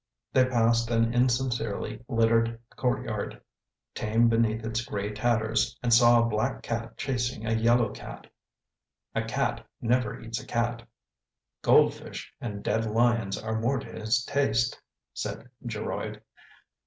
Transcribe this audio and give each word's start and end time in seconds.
They 0.33 0.45
passed 0.45 0.89
an 0.89 1.13
insincerely 1.13 2.03
littered 2.07 2.59
courtyard, 2.75 3.39
tame 3.93 4.29
beneath 4.29 4.65
its 4.65 4.83
gray 4.83 5.13
tatters, 5.13 5.77
and 5.83 5.93
saw 5.93 6.19
a 6.19 6.25
black 6.27 6.63
cat 6.63 6.97
chasing 6.97 7.45
a 7.45 7.53
yellow 7.53 7.91
cat. 7.91 8.25
"A 9.13 9.21
cat 9.23 9.63
never 9.79 10.19
eats 10.19 10.41
a 10.41 10.47
cat— 10.47 10.81
goldfish 11.61 12.33
and 12.41 12.63
dead 12.63 12.85
lions 12.87 13.37
are 13.37 13.59
more 13.61 13.77
to 13.77 13.85
his 13.91 14.25
taste," 14.25 14.81
said 15.13 15.47
Geroid. 15.67 16.23